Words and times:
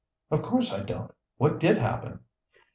"Of 0.31 0.41
course 0.41 0.73
I 0.73 0.81
don't. 0.81 1.13
What 1.37 1.59
did 1.59 1.77
happen?" 1.77 2.21